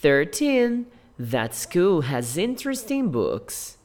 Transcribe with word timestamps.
13. 0.00 0.86
That 1.18 1.56
school 1.56 2.02
has 2.02 2.36
interesting 2.38 3.10
books. 3.10 3.77